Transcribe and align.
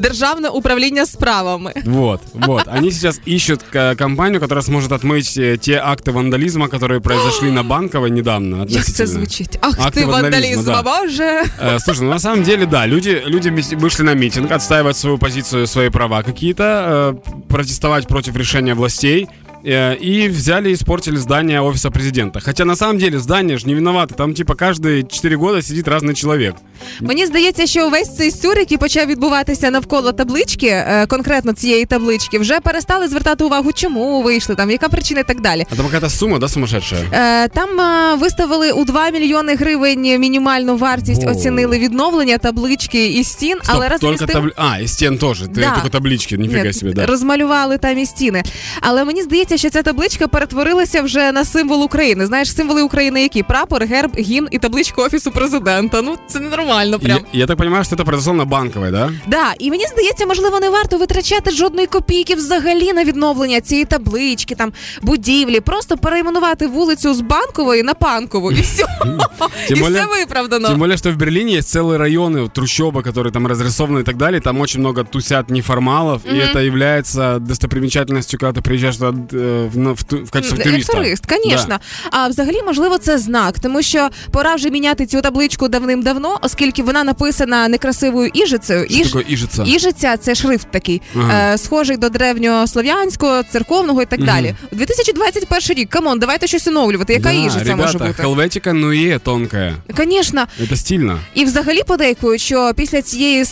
Державне 0.00 0.48
управління 0.48 1.06
справами. 1.06 1.72
Вот, 1.84 2.20
вот. 2.34 2.68
Они 2.68 2.90
сейчас 2.92 3.20
ищут 3.26 3.62
к- 3.62 3.94
компанию, 3.96 4.40
которая 4.40 4.62
сможет 4.62 4.92
отмыть 4.92 5.36
э, 5.38 5.56
те 5.58 5.72
акты 5.80 6.12
вандализма, 6.12 6.68
которые 6.68 7.00
произошли 7.00 7.50
на 7.50 7.62
Банковой 7.62 8.10
недавно. 8.10 8.56
Як 8.58 8.68
це 8.70 8.78
относительно. 8.78 9.06
звучить? 9.06 9.58
Ах 9.60 9.74
Акти 9.80 10.00
ти 10.00 10.06
вандалізму, 10.06 10.62
вандалізм, 10.62 10.64
да. 10.64 10.82
боже. 10.82 11.42
Э, 11.64 11.78
Слушай, 11.80 12.04
ну 12.04 12.10
на 12.10 12.18
самом 12.18 12.42
деле, 12.44 12.66
да, 12.66 12.86
люди, 12.86 13.22
люди 13.26 13.48
мис- 13.50 13.78
вышли 13.80 14.02
на 14.02 14.14
митинг, 14.14 14.52
отстаивать 14.52 14.96
свою 14.96 15.18
позицию, 15.18 15.66
свои 15.66 15.90
права 15.90 16.22
какие-то, 16.22 16.62
э, 16.64 17.30
протестовать 17.48 18.06
против 18.06 18.36
решения 18.36 18.74
властей. 18.74 19.26
э, 19.65 19.95
И 20.01 20.29
взяли 20.29 20.69
и 20.69 20.73
испортили 20.73 21.17
здание 21.17 21.59
офиса 21.61 21.89
президента. 21.91 22.39
Хотя 22.39 22.65
на 22.65 22.75
самом 22.75 22.97
деле 22.97 23.19
здание 23.19 23.57
же 23.57 23.67
не 23.67 23.73
виноваты. 23.75 24.13
Там 24.15 24.33
типа 24.33 24.53
каждые 24.53 25.03
4 25.03 25.35
года 25.35 25.61
сидит 25.61 25.87
разный 25.87 26.13
человек. 26.13 26.55
Мені 27.01 27.25
здається, 27.25 27.65
що 27.65 27.89
весь 27.89 28.15
цей 28.17 28.31
сюр, 28.31 28.57
який 28.59 28.77
почав 28.77 29.07
відбуватися 29.07 29.71
навколо 29.71 30.11
таблички, 30.11 30.67
е, 30.67 31.05
конкретно 31.07 31.53
цієї 31.53 31.85
таблички, 31.85 32.39
вже 32.39 32.59
перестали 32.59 33.07
звертати 33.07 33.43
увагу, 33.43 33.71
чому 33.73 34.21
вийшли 34.21 34.55
там, 34.55 34.71
яка 34.71 34.89
причина 34.89 35.19
і 35.19 35.23
так 35.23 35.41
далі. 35.41 35.65
А 35.71 35.75
там 35.75 35.85
какая-то 35.85 36.09
сумма, 36.09 36.37
да, 36.39 36.47
сумасшедшая? 36.47 37.01
Е, 37.13 37.47
Там 37.47 37.79
е, 37.81 38.15
виставили 38.15 38.71
у 38.71 38.85
2 38.85 39.09
мільйони 39.09 39.55
гривень 39.55 40.01
мінімальну 40.19 40.77
вартість, 40.77 41.23
О. 41.27 41.31
оцінили 41.31 41.79
відновлення 41.79 42.37
таблички 42.37 43.07
і 43.07 43.23
стін, 43.23 43.57
Стоп, 43.63 43.75
але 43.75 43.89
разом 43.89 44.09
только 44.09 44.25
з 44.25 44.27
тим... 44.33 44.41
табли- 44.43 44.53
А, 44.57 44.81
и 44.81 44.87
стен 44.87 45.17
тоже. 45.17 45.45
Ты 45.45 45.59
Да. 45.59 45.71
только 45.75 45.89
таблички, 45.89 46.37
нифига 46.37 46.63
Ні, 46.63 46.73
себе, 46.73 46.93
да. 46.93 47.05
розмалювали 47.05 47.77
там 47.77 47.97
і 47.99 48.05
стіни. 48.05 48.43
Але 48.81 49.05
мені 49.05 49.23
здається, 49.23 49.48
що 49.55 49.69
ця 49.69 49.81
табличка 49.81 50.27
перетворилася 50.27 51.01
вже 51.01 51.31
на 51.31 51.45
символ 51.45 51.83
України. 51.83 52.25
Знаєш, 52.25 52.55
символи 52.55 52.81
України 52.81 53.21
які? 53.21 53.43
Прапор, 53.43 53.83
герб, 53.83 54.11
гімн 54.19 54.47
і 54.51 54.57
табличка 54.57 55.01
офісу 55.01 55.31
президента. 55.31 56.01
Ну 56.01 56.15
це 56.27 56.39
ненормально. 56.39 56.99
Прям 56.99 57.17
Я, 57.33 57.39
я 57.39 57.45
так 57.45 57.57
понимаю, 57.57 57.83
что 57.83 57.95
это 57.95 58.03
произошло 58.05 58.33
на 58.33 58.45
Банковой, 58.45 58.91
да? 58.91 59.11
да, 59.27 59.53
і 59.59 59.69
мені 59.69 59.85
здається, 59.87 60.25
можливо, 60.25 60.59
не 60.59 60.69
варто 60.69 60.97
витрачати 60.97 61.51
жодної 61.51 61.87
копійки 61.87 62.35
взагалі 62.35 62.93
на 62.93 63.03
відновлення 63.03 63.61
цієї 63.61 63.85
таблички, 63.85 64.55
там 64.55 64.73
будівлі, 65.01 65.59
просто 65.59 65.97
перейменувати 65.97 66.67
вулицю 66.67 67.13
з 67.13 67.21
банкової 67.21 67.83
на 67.83 67.93
панкову, 67.93 68.51
і 68.51 68.61
все. 68.61 68.85
Тим 69.67 69.77
і 69.77 69.81
более- 69.81 70.01
все 70.01 70.19
виправдано. 70.19 70.67
Тем 70.69 70.79
более, 70.79 70.97
что 70.97 71.11
в 71.11 71.15
Берлине 71.15 71.51
есть 71.57 71.77
целые 71.77 71.97
районы, 71.97 72.41
вот, 72.41 72.57
трущобы, 72.57 73.01
которые 73.11 73.31
там 73.31 73.47
разрисованы 73.47 73.99
и 73.99 74.03
так 74.03 74.17
далее. 74.17 74.41
Там 74.41 74.61
очень 74.61 74.81
много 74.81 75.03
тусят 75.03 75.49
неформалов, 75.49 76.21
и 76.25 76.35
это 76.35 76.59
является 76.59 77.39
достопримечательностью, 77.39 78.39
когда 78.39 78.59
ты 78.59 78.63
приезжаешь 78.63 78.97
туда 78.97 79.13
э, 79.31 79.38
в, 79.40 79.92
в 80.12 80.30
Як 80.34 80.62
туриста. 80.62 80.92
турист, 80.92 81.24
звісно. 81.44 81.78
А 82.10 82.28
взагалі, 82.28 82.58
можливо, 82.66 82.98
це 82.98 83.18
знак, 83.18 83.58
тому 83.58 83.82
що 83.82 84.08
пора 84.30 84.54
вже 84.54 84.70
міняти 84.70 85.06
цю 85.06 85.20
табличку 85.20 85.68
давним-давно, 85.68 86.38
оскільки 86.42 86.82
вона 86.82 87.04
написана 87.04 87.68
некрасивою 87.68 88.30
іжицею. 88.34 88.86
Что 88.90 89.04
такое 89.04 89.24
ижица? 89.32 89.64
Іжиця 89.66 90.16
це 90.16 90.34
шрифт 90.34 90.66
такий, 90.70 91.02
Ага. 91.16 91.52
е, 91.54 91.58
схожий 91.58 91.96
до 91.96 92.08
древньослов'янського, 92.08 93.42
церковного 93.42 94.02
і 94.02 94.06
так 94.06 94.24
далі. 94.24 94.54
У 94.72 94.76
2021 94.76 95.76
рік, 95.76 95.90
come 95.90 96.06
on, 96.06 96.18
давайте 96.18 96.46
щось 96.46 96.66
оновлювати. 96.68 97.12
Яка 97.12 97.24
Да, 97.28 97.30
іжиця, 97.32 97.58
ребята, 97.58 97.76
може 97.76 97.98
бути? 97.98 98.12
Helvetica 98.12 98.72
Neue 98.72 99.18
тонкая. 99.18 99.74
Звісно. 99.96 100.46
Это 100.62 100.76
стильно. 100.76 101.18
І 101.34 101.44
взагалі 101.44 101.82
подейкують, 101.86 102.40
що 102.40 102.72
після 102.76 103.02
цієї 103.02 103.44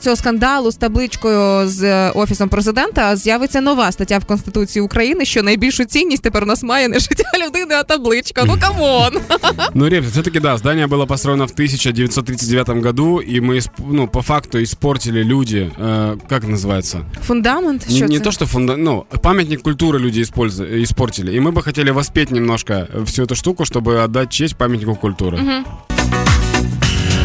цього 0.00 0.16
скандалу 0.16 0.70
з 0.70 0.76
табличкою 0.76 1.68
з 1.68 1.82
е, 1.82 2.10
офісом 2.10 2.48
президента 2.48 3.16
з'явиться 3.16 3.60
нова 3.60 3.92
стаття 3.92 4.18
в 4.18 4.24
Конституції 4.24 4.82
України, 4.82 5.24
що 5.31 5.43
найбільшу 5.43 5.85
цінність 5.85 6.23
тепер 6.23 6.43
у 6.43 6.45
нас 6.45 6.63
має 6.63 6.87
не 6.87 6.99
життя 6.99 7.23
людини, 7.47 7.75
а 7.75 7.83
табличка. 7.83 8.43
Ну 8.45 8.57
камон. 8.61 9.17
Ну, 9.73 9.85
ребята, 9.89 10.11
все-таки 10.11 10.39
да, 10.39 10.57
здание 10.57 10.87
было 10.87 11.05
построено 11.05 11.45
в 11.47 11.51
1939 11.51 12.69
году, 12.69 13.19
и 13.19 13.39
мы, 13.41 13.55
исп- 13.57 13.69
ну, 13.91 14.07
по 14.07 14.21
факту 14.21 14.57
испортили 14.63 15.23
люди, 15.23 15.71
э, 15.79 16.17
как 16.29 16.43
это 16.43 16.51
называется? 16.55 16.97
Фундамент? 17.25 17.85
Не, 17.89 17.95
Що 17.95 18.05
не 18.07 18.17
це? 18.17 18.23
то, 18.23 18.31
что 18.31 18.45
фунда... 18.45 18.77
ну, 18.77 19.05
памятник 19.21 19.61
культуры 19.61 19.99
люди 19.99 20.19
использу- 20.21 20.81
испортили. 20.83 21.35
И 21.35 21.39
мы 21.39 21.51
бы 21.51 21.61
хотели 21.63 21.91
воспеть 21.91 22.31
немножко 22.31 22.87
всю 23.05 23.23
эту 23.23 23.35
штуку, 23.35 23.63
чтобы 23.65 24.03
отдать 24.03 24.29
честь 24.33 24.55
памятнику 24.55 24.95
культуры. 24.95 25.39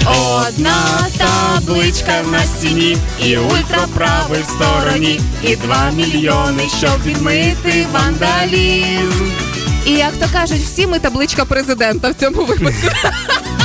Одна 0.10 1.08
табличка 1.18 2.22
на 2.32 2.40
стіні, 2.44 2.98
і 3.24 3.38
ультраправий 3.38 4.42
в 4.42 4.46
стороні, 4.46 5.20
і 5.44 5.56
два 5.56 5.92
мільйони, 5.92 6.64
щоб 6.78 7.04
відмити 7.06 7.86
вандалізм. 7.92 9.32
І 9.86 9.92
як 9.92 10.12
то 10.20 10.26
кажуть, 10.34 10.62
всі 10.62 10.88
ми 10.88 11.00
табличка 11.00 11.46
президента 11.46 12.10
в 12.10 12.14
цьому 12.14 12.46
випадку. 12.46 12.88